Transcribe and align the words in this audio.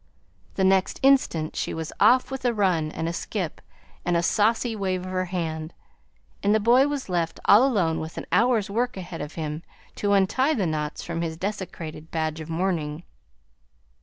The 0.55 0.63
next 0.63 0.99
instant 1.03 1.55
she 1.55 1.75
was 1.75 1.93
off 1.99 2.31
with 2.31 2.43
a 2.43 2.55
run 2.55 2.91
and 2.91 3.07
a 3.07 3.13
skip, 3.13 3.61
and 4.03 4.17
a 4.17 4.23
saucy 4.23 4.75
wave 4.75 5.05
of 5.05 5.11
her 5.11 5.25
hand; 5.25 5.75
and 6.41 6.55
the 6.55 6.59
boy 6.59 6.87
was 6.87 7.07
left 7.07 7.39
all 7.45 7.63
alone 7.63 7.99
with 7.99 8.17
an 8.17 8.25
hour's 8.31 8.67
work 8.67 8.97
ahead 8.97 9.21
of 9.21 9.33
him 9.35 9.61
to 9.97 10.13
untie 10.13 10.55
the 10.55 10.65
knots 10.65 11.03
from 11.03 11.21
his 11.21 11.37
desecrated 11.37 12.09
badge 12.09 12.39
of 12.39 12.49
mourning. 12.49 13.03